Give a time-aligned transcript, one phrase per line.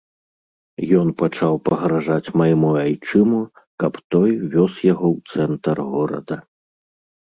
[0.99, 3.39] Ён пачаў пагражаць майму айчыму,
[3.85, 6.35] каб той вёз яго ў цэнтр горада.